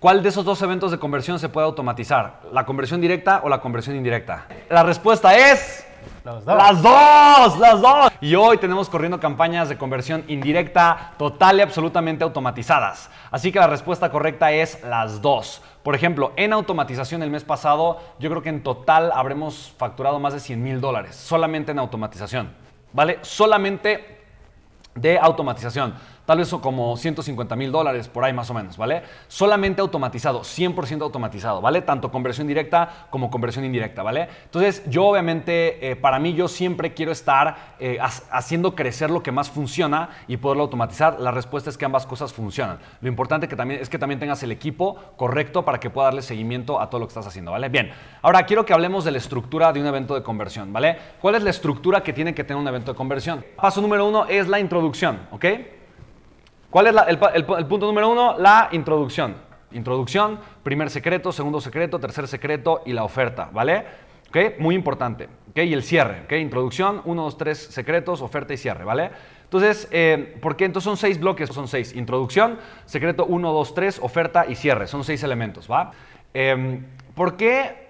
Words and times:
¿Cuál 0.00 0.22
de 0.22 0.30
esos 0.30 0.46
dos 0.46 0.62
eventos 0.62 0.90
de 0.90 0.98
conversión 0.98 1.38
se 1.38 1.50
puede 1.50 1.66
automatizar? 1.66 2.40
¿La 2.52 2.64
conversión 2.64 3.02
directa 3.02 3.42
o 3.44 3.50
la 3.50 3.60
conversión 3.60 3.96
indirecta? 3.96 4.46
La 4.70 4.82
respuesta 4.82 5.36
es... 5.36 5.86
Dos. 6.24 6.42
Las 6.46 6.82
dos, 6.82 7.58
las 7.58 7.80
dos. 7.82 8.12
Y 8.22 8.34
hoy 8.34 8.56
tenemos 8.56 8.88
corriendo 8.88 9.20
campañas 9.20 9.68
de 9.68 9.76
conversión 9.76 10.24
indirecta 10.28 11.12
total 11.18 11.58
y 11.58 11.60
absolutamente 11.60 12.24
automatizadas. 12.24 13.10
Así 13.30 13.52
que 13.52 13.58
la 13.58 13.66
respuesta 13.66 14.10
correcta 14.10 14.52
es 14.52 14.82
las 14.84 15.20
dos. 15.20 15.60
Por 15.82 15.94
ejemplo, 15.94 16.32
en 16.36 16.54
automatización 16.54 17.22
el 17.22 17.30
mes 17.30 17.44
pasado, 17.44 18.00
yo 18.18 18.30
creo 18.30 18.42
que 18.42 18.48
en 18.48 18.62
total 18.62 19.12
habremos 19.14 19.74
facturado 19.76 20.18
más 20.18 20.32
de 20.32 20.40
100 20.40 20.62
mil 20.62 20.80
dólares, 20.80 21.14
solamente 21.14 21.72
en 21.72 21.78
automatización. 21.78 22.54
¿Vale? 22.94 23.18
Solamente 23.20 24.20
de 24.94 25.18
automatización. 25.18 25.94
Tal 26.30 26.38
vez 26.38 26.48
como 26.62 26.96
150 26.96 27.56
mil 27.56 27.72
dólares 27.72 28.06
por 28.06 28.22
ahí 28.22 28.32
más 28.32 28.48
o 28.50 28.54
menos, 28.54 28.76
¿vale? 28.76 29.02
Solamente 29.26 29.80
automatizado, 29.80 30.42
100% 30.42 31.02
automatizado, 31.02 31.60
¿vale? 31.60 31.82
Tanto 31.82 32.12
conversión 32.12 32.46
directa 32.46 33.08
como 33.10 33.32
conversión 33.32 33.64
indirecta, 33.64 34.04
¿vale? 34.04 34.28
Entonces 34.44 34.84
yo 34.88 35.06
obviamente, 35.06 35.90
eh, 35.90 35.96
para 35.96 36.20
mí 36.20 36.32
yo 36.34 36.46
siempre 36.46 36.94
quiero 36.94 37.10
estar 37.10 37.74
eh, 37.80 37.98
haciendo 38.30 38.76
crecer 38.76 39.10
lo 39.10 39.24
que 39.24 39.32
más 39.32 39.50
funciona 39.50 40.10
y 40.28 40.36
poderlo 40.36 40.62
automatizar. 40.62 41.18
La 41.18 41.32
respuesta 41.32 41.68
es 41.68 41.76
que 41.76 41.84
ambas 41.84 42.06
cosas 42.06 42.32
funcionan. 42.32 42.78
Lo 43.00 43.08
importante 43.08 43.48
que 43.48 43.56
también, 43.56 43.80
es 43.80 43.88
que 43.88 43.98
también 43.98 44.20
tengas 44.20 44.40
el 44.44 44.52
equipo 44.52 44.94
correcto 45.16 45.64
para 45.64 45.80
que 45.80 45.90
pueda 45.90 46.04
darle 46.04 46.22
seguimiento 46.22 46.80
a 46.80 46.88
todo 46.90 47.00
lo 47.00 47.08
que 47.08 47.10
estás 47.10 47.26
haciendo, 47.26 47.50
¿vale? 47.50 47.68
Bien, 47.70 47.90
ahora 48.22 48.46
quiero 48.46 48.64
que 48.64 48.72
hablemos 48.72 49.04
de 49.04 49.10
la 49.10 49.18
estructura 49.18 49.72
de 49.72 49.80
un 49.80 49.86
evento 49.88 50.14
de 50.14 50.22
conversión, 50.22 50.72
¿vale? 50.72 50.96
¿Cuál 51.20 51.34
es 51.34 51.42
la 51.42 51.50
estructura 51.50 52.04
que 52.04 52.12
tiene 52.12 52.36
que 52.36 52.44
tener 52.44 52.62
un 52.62 52.68
evento 52.68 52.92
de 52.92 52.96
conversión? 52.96 53.44
Paso 53.56 53.80
número 53.80 54.06
uno 54.06 54.26
es 54.26 54.46
la 54.46 54.60
introducción, 54.60 55.26
¿ok? 55.32 55.44
¿Cuál 56.70 56.86
es 56.86 56.94
el, 57.08 57.44
punto 57.66 57.86
número 57.86 58.08
uno? 58.08 58.38
La 58.38 58.68
introducción. 58.70 59.34
Introducción, 59.72 60.38
primer 60.62 60.88
secreto, 60.88 61.32
segundo 61.32 61.60
secreto, 61.60 61.98
tercer 61.98 62.28
secreto 62.28 62.82
y 62.86 62.92
la 62.92 63.02
oferta, 63.02 63.50
¿vale? 63.52 63.84
¿Ok? 64.28 64.60
Muy 64.60 64.76
importante. 64.76 65.28
¿Ok? 65.50 65.58
Y 65.58 65.72
el 65.72 65.82
cierre, 65.82 66.22
¿ok? 66.24 66.32
Introducción, 66.34 67.02
uno, 67.06 67.24
dos, 67.24 67.36
tres 67.36 67.58
secretos, 67.58 68.22
oferta 68.22 68.54
y 68.54 68.56
cierre, 68.56 68.84
¿vale? 68.84 69.10
Entonces, 69.42 69.88
eh, 69.90 70.38
¿por 70.40 70.54
qué? 70.54 70.64
Entonces 70.64 70.84
son 70.84 70.96
seis 70.96 71.18
bloques, 71.18 71.48
son 71.48 71.66
seis. 71.66 71.92
Introducción, 71.92 72.58
secreto 72.84 73.26
uno, 73.26 73.52
dos, 73.52 73.74
tres, 73.74 73.98
oferta 74.00 74.46
y 74.48 74.54
cierre. 74.54 74.86
Son 74.86 75.02
seis 75.02 75.24
elementos, 75.24 75.68
¿va? 75.68 75.90
Eh, 76.32 76.82
¿Por 77.16 77.36
qué 77.36 77.89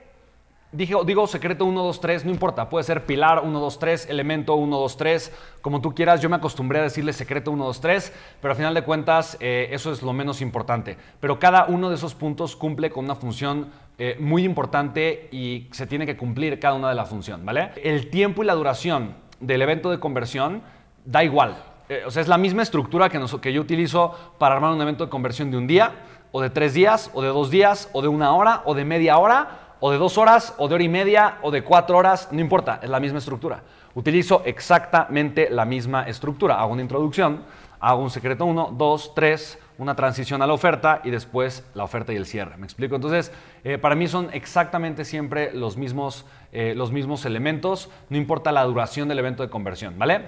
Digo, 0.73 1.03
digo 1.03 1.27
secreto 1.27 1.65
1, 1.65 1.83
2, 1.83 2.01
3, 2.01 2.25
no 2.27 2.31
importa, 2.31 2.69
puede 2.69 2.85
ser 2.85 3.05
pilar 3.05 3.43
1, 3.45 3.59
2, 3.59 3.79
3, 3.81 4.09
elemento 4.09 4.55
1, 4.55 4.79
2, 4.79 4.97
3, 4.97 5.33
como 5.63 5.81
tú 5.81 5.97
quieras. 5.97 6.21
Yo 6.21 6.29
me 6.29 6.37
acostumbré 6.37 6.79
a 6.79 6.83
decirle 6.83 7.13
secreto 7.13 7.51
1, 7.51 7.65
2, 7.65 7.81
3, 7.81 8.13
pero 8.41 8.53
al 8.53 8.57
final 8.57 8.75
de 8.75 8.83
cuentas 8.83 9.37
eh, 9.41 9.69
eso 9.73 9.91
es 9.91 10.01
lo 10.01 10.13
menos 10.13 10.41
importante. 10.41 10.97
Pero 11.19 11.41
cada 11.41 11.65
uno 11.65 11.89
de 11.89 11.97
esos 11.97 12.15
puntos 12.15 12.55
cumple 12.55 12.91
con 12.91 13.05
una 13.05 13.17
función 13.17 13.73
eh, 13.99 14.17
muy 14.21 14.45
importante 14.45 15.29
y 15.33 15.67
se 15.73 15.89
tiene 15.89 16.07
que 16.07 16.17
cumplir 16.17 16.61
cada 16.61 16.75
una 16.75 16.89
de 16.89 16.95
la 16.95 17.05
función, 17.05 17.45
¿vale? 17.45 17.73
El 17.83 18.09
tiempo 18.09 18.45
y 18.45 18.47
la 18.47 18.55
duración 18.55 19.17
del 19.41 19.63
evento 19.63 19.91
de 19.91 19.99
conversión 19.99 20.63
da 21.05 21.25
igual. 21.25 21.65
Eh, 21.89 22.05
o 22.07 22.13
sea, 22.13 22.23
es 22.23 22.29
la 22.29 22.39
misma 22.39 22.63
estructura 22.63 23.09
que, 23.09 23.21
que 23.43 23.53
yo 23.53 23.61
utilizo 23.61 24.15
para 24.39 24.55
armar 24.55 24.73
un 24.73 24.81
evento 24.81 25.05
de 25.05 25.11
conversión 25.11 25.51
de 25.51 25.57
un 25.57 25.67
día, 25.67 25.95
o 26.31 26.41
de 26.41 26.49
tres 26.49 26.75
días, 26.75 27.11
o 27.13 27.23
de 27.23 27.29
dos 27.29 27.51
días, 27.51 27.91
o 27.93 28.03
de 28.03 28.07
una 28.09 28.33
hora, 28.35 28.63
o 28.67 28.75
de 28.75 28.85
media 28.85 29.19
hora 29.19 29.60
o 29.81 29.91
de 29.91 29.99
dos 29.99 30.19
horas, 30.19 30.55
o 30.59 30.69
de 30.69 30.75
hora 30.75 30.85
y 30.85 30.89
media, 30.89 31.39
o 31.43 31.51
de 31.51 31.65
cuatro 31.65 31.97
horas, 31.97 32.29
no 32.31 32.41
importa, 32.41 32.81
es 32.83 32.91
la 32.91 33.01
misma 33.01 33.19
estructura. 33.19 33.63
Utilizo 33.95 34.43
exactamente 34.45 35.49
la 35.51 35.65
misma 35.65 36.05
estructura. 36.05 36.61
Hago 36.61 36.73
una 36.73 36.83
introducción, 36.83 37.43
hago 37.81 38.03
un 38.03 38.11
secreto 38.11 38.45
1, 38.45 38.75
2, 38.77 39.15
3, 39.15 39.59
una 39.79 39.97
transición 39.97 40.43
a 40.43 40.47
la 40.47 40.53
oferta 40.53 41.01
y 41.03 41.11
después 41.11 41.65
la 41.75 41.85
oferta 41.85 42.13
y 42.13 42.17
el 42.17 42.27
cierre. 42.27 42.59
¿Me 42.59 42.67
explico? 42.67 42.95
Entonces, 42.95 43.33
eh, 43.65 43.79
para 43.79 43.95
mí 43.95 44.07
son 44.07 44.29
exactamente 44.33 45.05
siempre 45.07 45.53
los 45.55 45.79
mismos, 45.79 46.27
eh, 46.53 46.75
los 46.77 46.93
mismos 46.93 47.25
elementos, 47.25 47.91
no 48.11 48.19
importa 48.19 48.53
la 48.53 48.65
duración 48.65 49.09
del 49.09 49.19
evento 49.19 49.43
de 49.43 49.49
conversión, 49.49 49.99
¿vale? 49.99 50.27